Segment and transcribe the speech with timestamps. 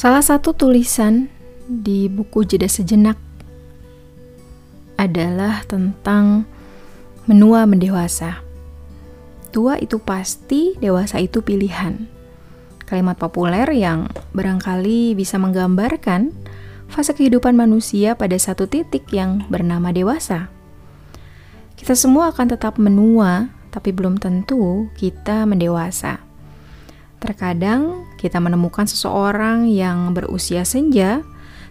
[0.00, 1.28] Salah satu tulisan
[1.68, 3.20] di buku Jeda Sejenak
[4.96, 6.48] adalah tentang
[7.28, 8.40] menua mendewasa.
[9.52, 12.08] Tua itu pasti, dewasa itu pilihan.
[12.88, 16.32] Kalimat populer yang barangkali bisa menggambarkan
[16.88, 20.48] fase kehidupan manusia pada satu titik yang bernama dewasa.
[21.76, 26.29] Kita semua akan tetap menua, tapi belum tentu kita mendewasa.
[27.20, 31.20] Terkadang kita menemukan seseorang yang berusia senja,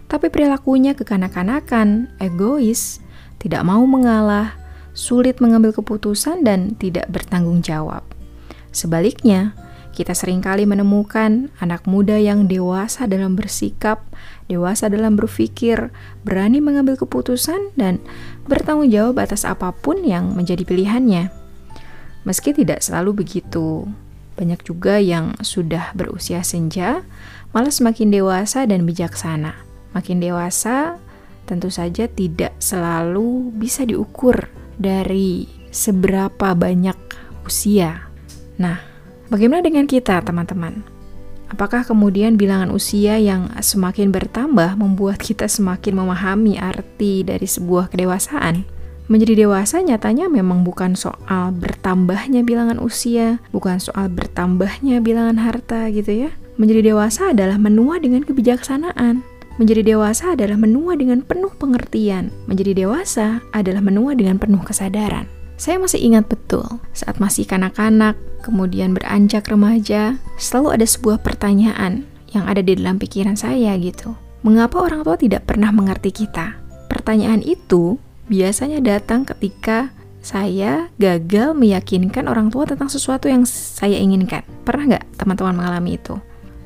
[0.06, 3.02] tapi perilakunya kekanak-kanakan, egois,
[3.42, 4.54] tidak mau mengalah,
[4.94, 8.06] sulit mengambil keputusan, dan tidak bertanggung jawab.
[8.70, 9.54] Sebaliknya,
[9.90, 14.06] kita sering kali menemukan anak muda yang dewasa dalam bersikap,
[14.46, 15.90] dewasa dalam berpikir,
[16.22, 17.98] berani mengambil keputusan, dan
[18.46, 21.34] bertanggung jawab atas apa pun yang menjadi pilihannya.
[22.22, 23.90] Meski tidak selalu begitu,
[24.40, 27.04] banyak juga yang sudah berusia senja,
[27.52, 29.52] malah semakin dewasa dan bijaksana.
[29.92, 30.96] Makin dewasa,
[31.44, 34.48] tentu saja tidak selalu bisa diukur
[34.80, 36.96] dari seberapa banyak
[37.44, 38.08] usia.
[38.56, 38.80] Nah,
[39.28, 40.80] bagaimana dengan kita, teman-teman?
[41.50, 48.79] Apakah kemudian bilangan usia yang semakin bertambah membuat kita semakin memahami arti dari sebuah kedewasaan?
[49.10, 56.14] Menjadi dewasa nyatanya memang bukan soal bertambahnya bilangan usia, bukan soal bertambahnya bilangan harta gitu
[56.14, 56.30] ya.
[56.62, 59.26] Menjadi dewasa adalah menua dengan kebijaksanaan.
[59.58, 62.30] Menjadi dewasa adalah menua dengan penuh pengertian.
[62.46, 65.26] Menjadi dewasa adalah menua dengan penuh kesadaran.
[65.58, 66.64] Saya masih ingat betul
[66.94, 68.14] saat masih kanak-kanak,
[68.46, 74.14] kemudian beranjak remaja, selalu ada sebuah pertanyaan yang ada di dalam pikiran saya gitu.
[74.46, 76.54] Mengapa orang tua tidak pernah mengerti kita?
[76.86, 77.98] Pertanyaan itu
[78.30, 79.90] biasanya datang ketika
[80.22, 84.46] saya gagal meyakinkan orang tua tentang sesuatu yang saya inginkan.
[84.62, 86.14] Pernah nggak teman-teman mengalami itu?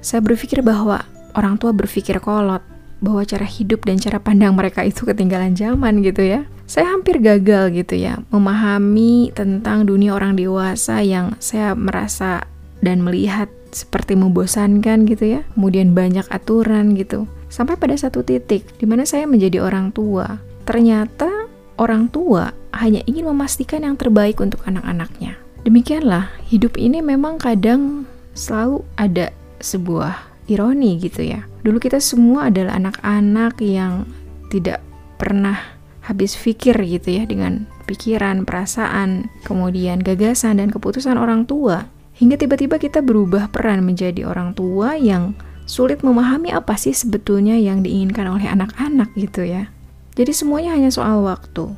[0.04, 1.00] Saya berpikir bahwa
[1.32, 2.60] orang tua berpikir kolot,
[3.00, 6.44] bahwa cara hidup dan cara pandang mereka itu ketinggalan zaman gitu ya.
[6.68, 12.44] Saya hampir gagal gitu ya, memahami tentang dunia orang dewasa yang saya merasa
[12.80, 15.40] dan melihat seperti membosankan gitu ya.
[15.56, 17.28] Kemudian banyak aturan gitu.
[17.52, 20.40] Sampai pada satu titik di mana saya menjadi orang tua.
[20.64, 21.43] Ternyata
[21.78, 25.38] orang tua hanya ingin memastikan yang terbaik untuk anak-anaknya.
[25.64, 28.04] Demikianlah, hidup ini memang kadang
[28.36, 31.48] selalu ada sebuah ironi gitu ya.
[31.64, 34.04] Dulu kita semua adalah anak-anak yang
[34.52, 34.84] tidak
[35.16, 35.56] pernah
[36.04, 41.88] habis pikir gitu ya dengan pikiran, perasaan, kemudian gagasan dan keputusan orang tua.
[42.14, 47.80] Hingga tiba-tiba kita berubah peran menjadi orang tua yang sulit memahami apa sih sebetulnya yang
[47.82, 49.73] diinginkan oleh anak-anak gitu ya.
[50.14, 51.74] Jadi semuanya hanya soal waktu.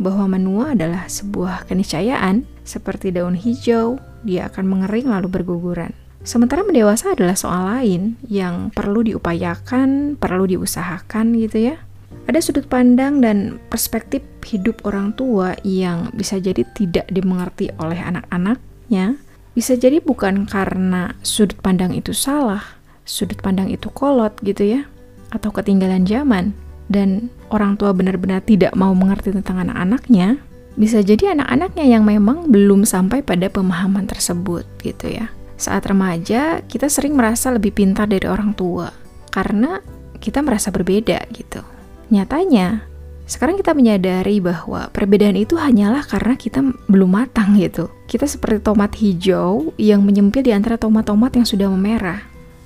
[0.00, 5.92] Bahwa menua adalah sebuah keniscayaan, seperti daun hijau, dia akan mengering lalu berguguran.
[6.24, 11.76] Sementara mendewasa adalah soal lain yang perlu diupayakan, perlu diusahakan gitu ya.
[12.24, 19.20] Ada sudut pandang dan perspektif hidup orang tua yang bisa jadi tidak dimengerti oleh anak-anaknya,
[19.52, 24.88] bisa jadi bukan karena sudut pandang itu salah, sudut pandang itu kolot gitu ya,
[25.28, 26.56] atau ketinggalan zaman,
[26.88, 30.40] dan orang tua benar-benar tidak mau mengerti tentang anak-anaknya,
[30.74, 35.30] bisa jadi anak-anaknya yang memang belum sampai pada pemahaman tersebut gitu ya.
[35.54, 38.90] Saat remaja, kita sering merasa lebih pintar dari orang tua
[39.30, 39.78] karena
[40.18, 41.62] kita merasa berbeda gitu.
[42.10, 42.84] Nyatanya,
[43.24, 46.60] sekarang kita menyadari bahwa perbedaan itu hanyalah karena kita
[46.92, 47.88] belum matang gitu.
[48.04, 52.20] Kita seperti tomat hijau yang menyempil di antara tomat-tomat yang sudah memerah.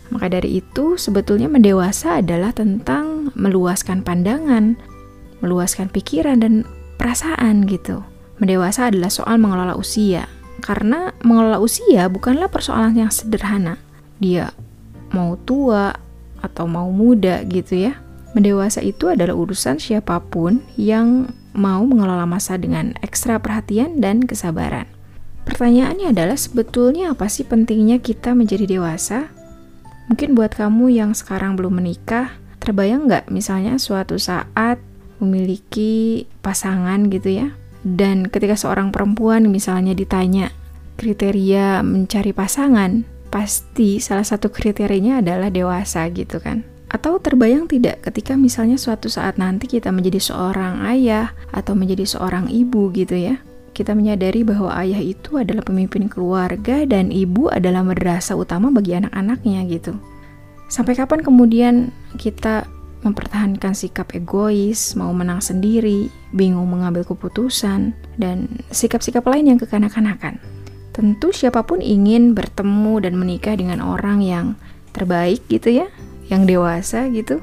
[0.08, 4.78] Maka dari itu, sebetulnya mendewasa adalah tentang meluaskan pandangan,
[5.42, 6.62] meluaskan pikiran dan
[6.96, 8.04] perasaan gitu.
[8.38, 10.30] Mendewasa adalah soal mengelola usia.
[10.58, 13.78] Karena mengelola usia bukanlah persoalan yang sederhana.
[14.18, 14.50] Dia
[15.14, 15.94] mau tua
[16.42, 17.98] atau mau muda gitu ya.
[18.34, 24.86] Mendewasa itu adalah urusan siapa pun yang mau mengelola masa dengan ekstra perhatian dan kesabaran.
[25.48, 29.32] Pertanyaannya adalah sebetulnya apa sih pentingnya kita menjadi dewasa?
[30.12, 34.78] Mungkin buat kamu yang sekarang belum menikah, terbayang nggak misalnya suatu saat
[35.18, 37.48] memiliki pasangan gitu ya,
[37.82, 40.54] dan ketika seorang perempuan misalnya ditanya
[40.98, 46.66] kriteria mencari pasangan, pasti salah satu kriterianya adalah dewasa gitu kan.
[46.88, 52.48] Atau terbayang tidak ketika misalnya suatu saat nanti kita menjadi seorang ayah atau menjadi seorang
[52.48, 53.38] ibu gitu ya.
[53.76, 59.60] Kita menyadari bahwa ayah itu adalah pemimpin keluarga dan ibu adalah madrasah utama bagi anak-anaknya
[59.70, 59.94] gitu.
[60.68, 61.74] Sampai kapan kemudian
[62.20, 62.68] kita
[63.00, 68.36] mempertahankan sikap egois, mau menang sendiri, bingung mengambil keputusan, dan
[68.68, 70.36] sikap-sikap lain yang kekanak-kanakan.
[70.92, 74.46] Tentu siapa pun ingin bertemu dan menikah dengan orang yang
[74.90, 75.86] terbaik gitu ya,
[76.26, 77.38] yang dewasa gitu.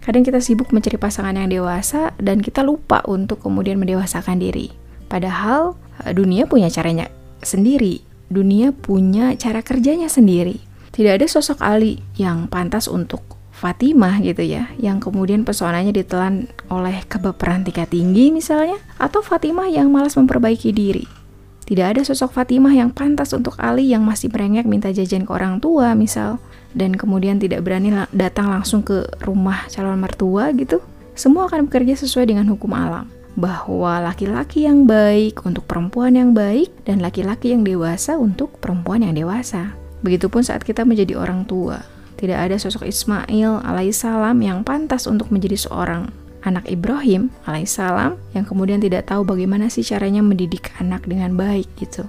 [0.00, 4.72] Kadang kita sibuk mencari pasangan yang dewasa dan kita lupa untuk kemudian mendewasakan diri.
[5.08, 7.12] Padahal eh, dunia punya caranya
[7.44, 8.00] sendiri.
[8.32, 10.73] Dunia punya cara kerjanya sendiri.
[10.94, 17.02] Tidak ada sosok Ali yang pantas untuk Fatimah gitu ya, yang kemudian pesonanya ditelan oleh
[17.10, 21.02] kebaperan tingkat tinggi misalnya, atau Fatimah yang malas memperbaiki diri.
[21.66, 25.58] Tidak ada sosok Fatimah yang pantas untuk Ali yang masih merengek minta jajan ke orang
[25.58, 26.38] tua misal,
[26.78, 30.78] dan kemudian tidak berani datang langsung ke rumah calon mertua gitu.
[31.18, 36.70] Semua akan bekerja sesuai dengan hukum alam bahwa laki-laki yang baik untuk perempuan yang baik
[36.86, 39.74] dan laki-laki yang dewasa untuk perempuan yang dewasa.
[40.04, 41.80] Begitupun saat kita menjadi orang tua,
[42.20, 46.12] tidak ada sosok Ismail alaihissalam yang pantas untuk menjadi seorang
[46.44, 52.04] anak Ibrahim alaihissalam yang kemudian tidak tahu bagaimana sih caranya mendidik anak dengan baik gitu.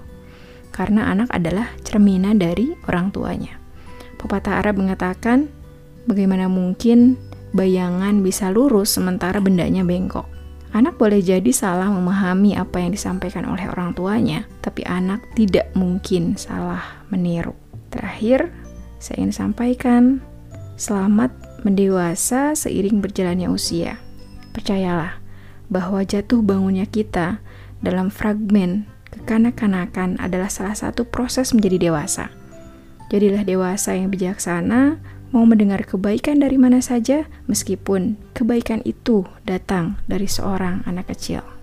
[0.76, 3.56] Karena anak adalah cerminan dari orang tuanya.
[4.20, 5.48] Pepatah Arab mengatakan,
[6.04, 7.16] bagaimana mungkin
[7.56, 10.28] bayangan bisa lurus sementara bendanya bengkok.
[10.76, 16.36] Anak boleh jadi salah memahami apa yang disampaikan oleh orang tuanya, tapi anak tidak mungkin
[16.36, 17.65] salah meniru.
[17.96, 18.52] Terakhir,
[19.00, 20.20] saya ingin sampaikan,
[20.76, 21.32] selamat
[21.64, 24.04] mendewasa seiring berjalannya usia.
[24.52, 25.24] Percayalah
[25.72, 27.40] bahwa jatuh bangunnya kita
[27.80, 28.84] dalam fragmen
[29.16, 32.28] kekanak-kanakan adalah salah satu proses menjadi dewasa.
[33.08, 35.00] Jadilah dewasa yang bijaksana,
[35.32, 41.55] mau mendengar kebaikan dari mana saja, meskipun kebaikan itu datang dari seorang anak kecil.